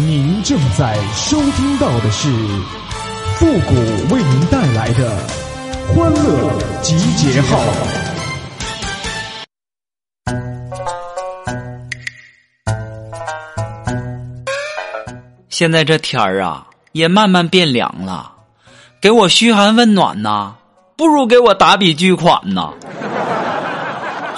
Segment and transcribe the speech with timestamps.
[0.00, 2.30] 您正在收听到的是
[3.36, 3.74] 复古
[4.14, 5.14] 为您带来的
[5.88, 7.60] 欢乐集结号。
[15.50, 18.32] 现在这天儿啊，也慢慢变凉了，
[19.02, 20.54] 给我嘘寒问暖呐，
[20.96, 22.72] 不如给我打笔巨款呐！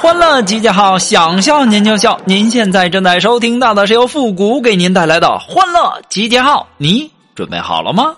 [0.03, 2.21] 欢乐集结号，想笑您就笑。
[2.25, 8.17] 您现在正在收听到的是由复古给您带来的欢乐集结号，你准备好了吗？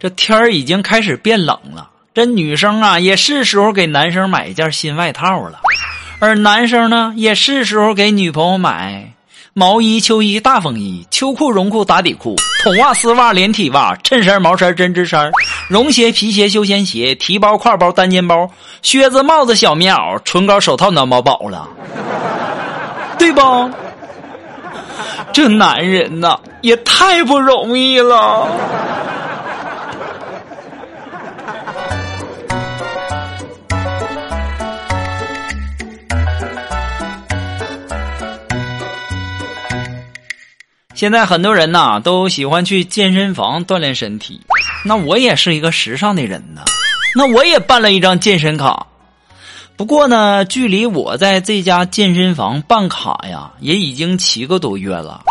[0.00, 5.60] 这天儿已经开始变冷了，这女生啊也是时候给男生买一件新外套了，
[6.18, 9.13] 而男生呢也是时候给女朋友买。
[9.56, 15.30] 毛衣、秋衣、大风衣、秋裤、绒裤、打底裤、筒袜、丝袜、连体袜、衬衫、毛衫、针织衫、
[15.68, 18.50] 绒鞋、皮鞋、休闲鞋、提包、挎包、单肩包、
[18.82, 21.68] 靴子、帽子、小棉袄、唇膏、手套、暖宝宝了，
[23.16, 23.40] 对不？
[25.32, 28.48] 这男人呐，也太不容易了。
[40.94, 44.40] 现在很多人呐都喜欢去健身房锻炼身体，
[44.84, 46.62] 那我也是一个时尚的人呢，
[47.16, 48.86] 那我也办了一张健身卡。
[49.76, 55.22] 不过呢，距离我在这家健身房办卡呀，也已经七个多月了，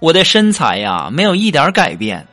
[0.00, 2.26] 我的身材呀没有一点改变。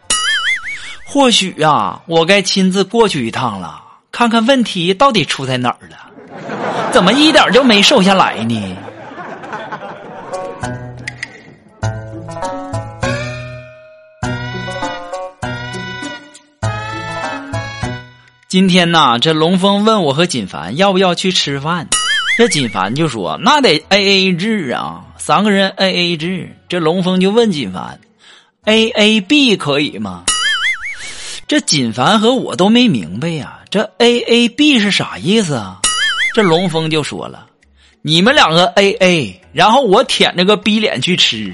[1.06, 3.82] 或许呀，我该亲自过去一趟了，
[4.12, 8.78] 看看问题到底出在哪儿了，怎么一点就没瘦下来呢？
[18.58, 21.88] 今天呐，这龙峰问我和锦凡要不要去吃饭，
[22.40, 26.50] 这锦凡就说那得 A A 制啊，三个人 A A 制。
[26.68, 28.00] 这龙峰就问锦凡
[28.66, 30.24] ，A A B 可以吗？
[31.48, 35.78] 这锦凡和我都没明白呀，这 A A B 是啥意思啊？
[36.34, 37.46] 这龙峰就说了，
[38.02, 41.54] 你们两个 A A，然后我舔着个逼脸去吃，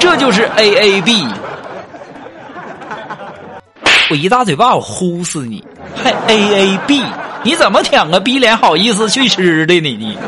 [0.00, 1.24] 这就是 A A B。
[4.10, 5.64] 我一大嘴巴，我呼死你！
[6.00, 7.02] 还 A A B，
[7.44, 9.96] 你怎么舔个逼脸好意思去吃的呢？
[9.96, 10.18] 你？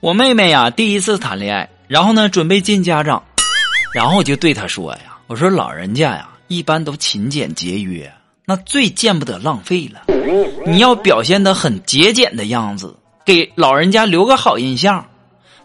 [0.00, 3.22] 我妹妹呀，第一次谈恋爱，然后呢，准备见家长，
[3.94, 8.12] 然后我就对她说呀：“我说老人家呀，一般都勤俭节约。”
[8.46, 10.02] 那最见不得浪费了，
[10.66, 12.94] 你要表现的很节俭的样子，
[13.24, 15.06] 给老人家留个好印象。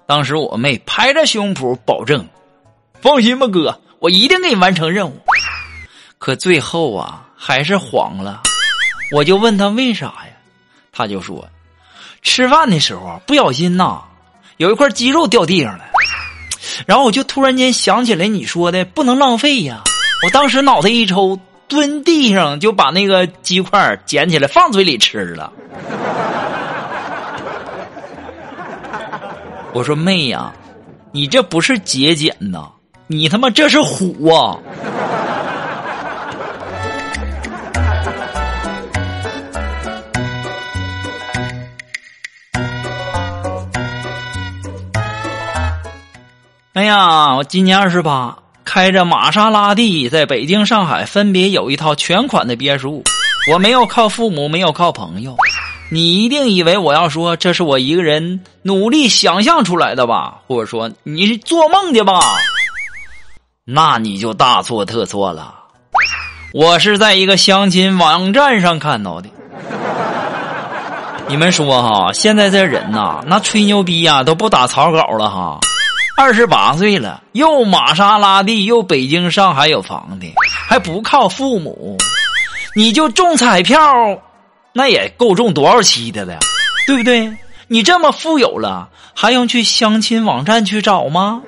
[0.06, 2.28] 当时我妹拍着胸脯保证
[3.02, 5.18] ：“放心吧，哥，我一定给你完成任务。”
[6.18, 8.42] 可最后啊，还是黄了。
[9.12, 10.34] 我就问他为啥呀？
[10.92, 11.48] 他就说
[12.22, 14.02] ：“吃饭的时候不小心呐，
[14.58, 15.86] 有一块鸡肉掉地上了。”
[16.88, 19.84] 然后我就突然间想起来你说的不能浪费呀，
[20.26, 21.40] 我当时脑袋一抽。
[21.68, 25.54] 蹲地上就把那个鸡块捡起来放嘴里吃了。
[29.72, 30.52] 我说妹呀，
[31.12, 32.70] 你这不是节俭呐，
[33.08, 34.58] 你他妈这是虎啊！
[46.74, 48.38] 哎呀，我今年二十八。
[48.66, 53.04] 开着玛莎拉蒂，在北京、上海分别有一套全款的别墅。
[53.52, 55.36] 我没有靠父母，没有靠朋友。
[55.92, 60.40] 你一定以为我要说这是我一个人努力想象出来的吧？
[60.48, 62.20] 或者说你是做梦的吧？
[63.66, 65.56] 那你就大错特错了。
[66.54, 69.30] 我是在一个相亲网站上看到的。
[71.28, 75.60] 你们说哈，现在这人呐，那吹牛逼呀都不打草稿了哈。
[76.18, 80.34] 二十八岁了，又玛莎拉蒂，又北京、上海有房的，
[80.68, 81.98] 还不靠父母，
[82.76, 83.80] 你就中彩票，
[84.72, 86.38] 那也够中多少期的了，
[86.86, 87.36] 对不对？
[87.68, 91.42] 你这么富有了，还用去相亲网站去找吗？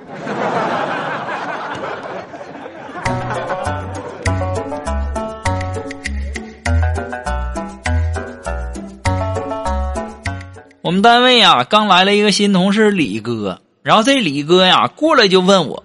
[10.81, 13.61] 我们单位啊，刚来了一个新同事李哥。
[13.83, 15.83] 然后这李哥呀过来就问我：“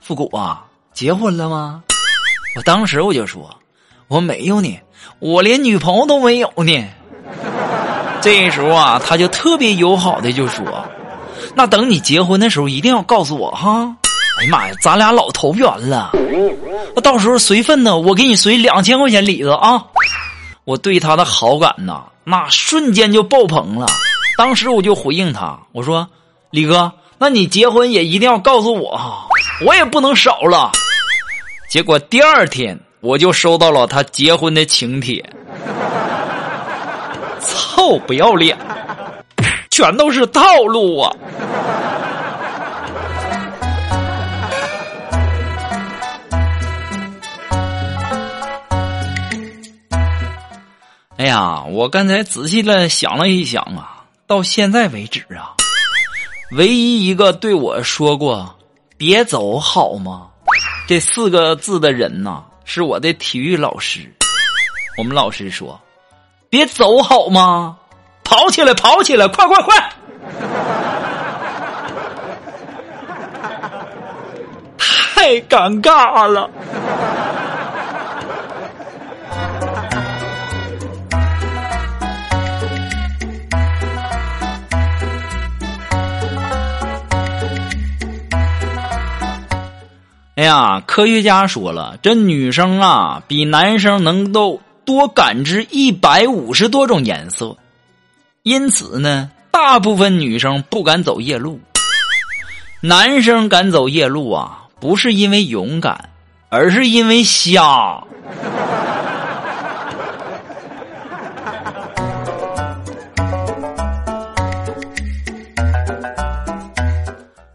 [0.00, 1.82] 复古啊，结婚了吗？”
[2.56, 3.56] 我当时我就说
[4.08, 4.80] ：“我没有呢，
[5.18, 6.84] 我连女朋友都没有呢。”
[8.20, 10.64] 这时候啊，他就特别友好的就说
[11.54, 13.94] ：“那等你结婚的时候一定要告诉我哈。
[14.40, 16.10] 哎呀妈呀，咱俩老投缘了，
[16.94, 19.82] 那到时候随份呢，我给你随两千块钱礼子啊。
[20.64, 23.86] 我对他的好感呐，那瞬间就爆棚了。
[24.36, 26.06] 当时我就回应他，我说
[26.50, 29.26] ：“李哥，那你结婚也一定要告诉我哈，
[29.64, 30.72] 我也不能少了。”
[31.70, 35.24] 结果第二天我就收到了他结婚的请帖。
[37.40, 38.58] 臭不要脸，
[39.70, 41.14] 全都是套路啊！
[51.16, 55.54] 哎呀，我刚才仔细的想了一想啊，到现在为止啊，
[56.56, 58.52] 唯一一个对我说过
[58.98, 60.26] “别走好吗”
[60.88, 64.00] 这四个字的人呐，是我的体育老师。
[64.98, 65.80] 我们老师说。
[66.48, 67.76] 别走好吗？
[68.22, 69.74] 跑起来，跑起来，快快快！
[74.78, 76.48] 太尴尬了。
[90.36, 94.62] 哎呀，科学家说了，这女生啊，比男生能够。
[94.84, 97.56] 多感知一百五十多种颜色，
[98.44, 101.58] 因此呢，大部分女生不敢走夜路。
[102.82, 106.10] 男生敢走夜路啊，不是因为勇敢，
[106.50, 108.00] 而是因为瞎。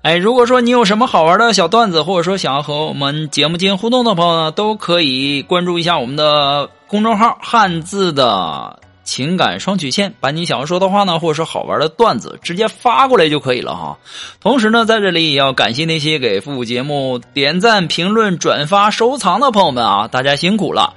[0.02, 6.70] 哎，如果说你有什么好玩的小段子，或者说想要和我们节目进行互动的朋友呢，都可以关注一下我们的。
[6.88, 13.98] 公众号“汉字的情感双曲线”，把你想要说的话呢，或者说好玩的段子，直接发过来就可以了哈。
[14.42, 20.94] 同时呢，在这里也要感谢那些给复古节目点赞、评论、转发、收藏的朋友们啊，大家辛苦了。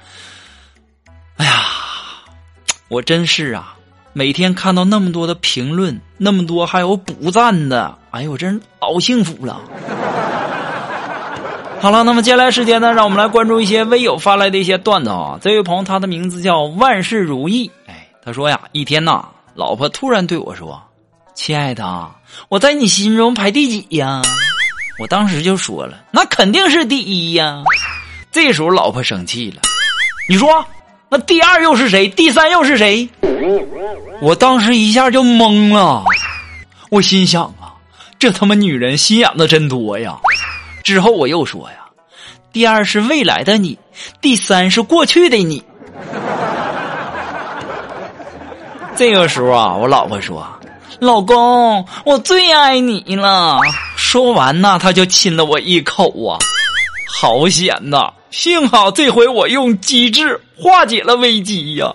[1.37, 1.61] 哎呀，
[2.89, 3.77] 我真是啊，
[4.17, 9.59] 每天看到那么多的评论，那么多还有补赞的，哎呦，我真老幸福了。
[11.81, 15.37] 好了，那么接下来时间呢，让我们来关注一些微友发来的一些段子啊。
[15.41, 17.69] 这位朋友，他的名字叫万事如意。
[17.87, 20.81] 哎，他说呀，一天呐，老婆突然对我说
[21.35, 22.09] ：“亲爱的，
[22.47, 24.21] 我在你心中排第几呀？”
[24.97, 27.61] 我当时就说了：“那肯定是第一呀。”
[28.31, 29.61] 这时候老婆生气了
[30.29, 30.65] ：“你说，
[31.09, 32.07] 那第二又是谁？
[32.07, 33.07] 第三又是谁？”
[34.21, 36.03] 我当时一下就懵了，
[36.89, 37.75] 我心想啊，
[38.17, 40.17] 这他妈女人心眼子真多呀。
[40.83, 41.77] 之后我又说呀，
[42.51, 43.77] 第二是未来的你，
[44.21, 45.63] 第三是过去的你。
[48.95, 50.47] 这个时候啊，我老婆说
[50.99, 53.59] ：“老公，我最爱你了。”
[53.97, 56.39] 说完呢，他就亲了我一口啊，
[57.13, 58.11] 好险呐！
[58.35, 61.93] 幸好这回我用机智化解了危机呀。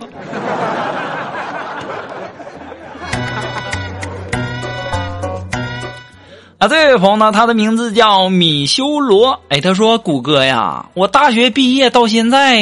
[6.57, 9.39] 啊，这位朋友呢，他的名字叫米修罗。
[9.49, 12.59] 哎，他说：“谷歌呀，我大学毕业到现在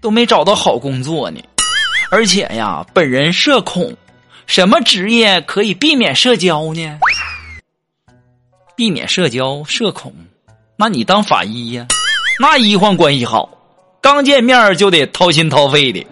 [0.00, 1.40] 都没找到好工作呢，
[2.10, 3.94] 而且呀，本人社恐，
[4.46, 6.98] 什么职业可以避免社交呢？
[8.74, 10.14] 避免社交，社恐，
[10.78, 11.86] 那你当法医呀？
[12.38, 13.48] 那医患关系好，
[14.00, 16.06] 刚见面就得掏心掏肺的。”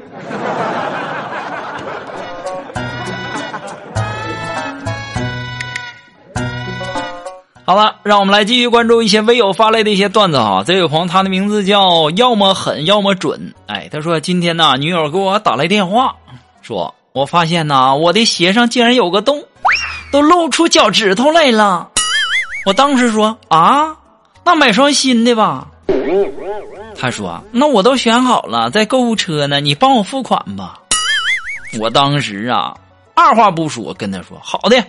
[7.66, 10.62] 好了，让我们来继续关注一些微友发来的一些段子哈。
[10.66, 13.54] 这位朋友，他的名字叫要么狠要么准。
[13.66, 16.14] 哎，他说今天呢，女友给我打来电话，
[16.60, 19.42] 说我发现呐，我的鞋上竟然有个洞，
[20.12, 21.88] 都露出脚趾头来了。
[22.66, 23.96] 我当时说啊，
[24.44, 25.68] 那买双新的吧。
[26.96, 30.80] 他说那我都选好了，在购物车呢，你帮我付款吧。
[31.80, 32.76] 我当时啊，
[33.14, 34.84] 二话不说跟他说好的。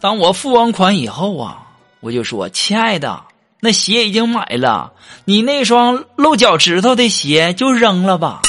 [0.00, 1.62] 当我付完款以后啊，
[2.00, 3.22] 我就说：“亲爱的，
[3.60, 4.92] 那鞋已经买了，
[5.24, 8.40] 你那双露脚趾头的鞋就扔了吧。”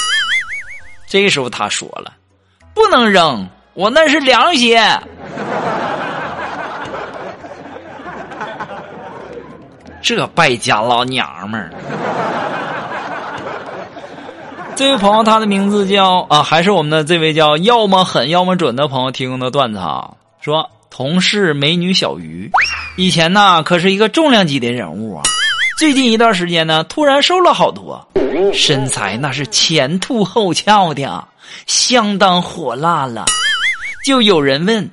[1.09, 2.13] 这时候他说了
[2.73, 4.79] ：“不能扔，我那是凉鞋。”
[10.01, 11.71] 这败家老娘们儿。
[14.75, 20.69] 这位朋友，他的名字叫啊，还是我们的这位叫要么狠要么准的朋友提供的段子啊，说。
[20.91, 22.51] 同事美女小鱼，
[22.97, 25.23] 以前呢可是一个重量级的人物啊，
[25.77, 28.05] 最近一段时间呢突然瘦了好多，
[28.51, 31.27] 身材那是前凸后翘的，
[31.67, 33.25] 相当火辣了。
[34.03, 34.89] 就有人问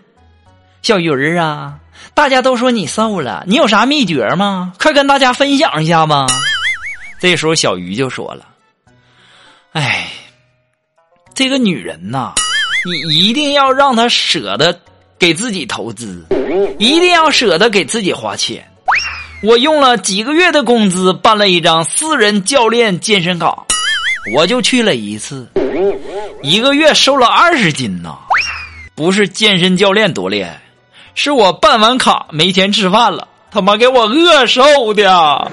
[0.82, 1.75] 小鱼儿啊，
[2.16, 4.73] 大家都说你瘦了，你有啥秘诀吗？
[4.80, 6.26] 快跟大家分享一下吧。
[7.20, 8.46] 这时候小鱼就说了
[9.73, 10.08] ：“哎，
[11.35, 12.32] 这个女人呐，
[12.87, 14.80] 你一定要让她舍得
[15.18, 16.25] 给自己投资，
[16.78, 18.66] 一定要舍得给自己花钱。
[19.42, 23.54] 我用了几个月的工资办了一张私人教练健身卡，
[24.35, 25.46] 我就去了一次，
[26.42, 28.16] 一个月瘦了二十斤呐。
[28.94, 30.58] 不是健身教练多厉害。”
[31.16, 35.50] 是我办完卡没钱吃饭了，他妈给我饿瘦的。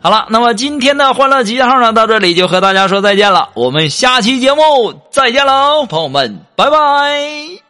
[0.00, 3.48] 好了，那么今天的欢乐集结号呢，到这里就和大家说再见了。
[3.54, 7.61] 我们下期节目再见喽，朋友们，拜拜。